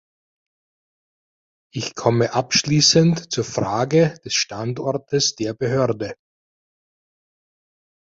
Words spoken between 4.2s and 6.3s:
des Standortes der Behörde.